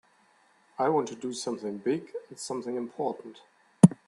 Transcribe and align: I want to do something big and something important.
I 0.79 0.89
want 0.89 1.09
to 1.09 1.15
do 1.15 1.31
something 1.31 1.77
big 1.77 2.09
and 2.31 2.39
something 2.39 2.75
important. 2.75 3.41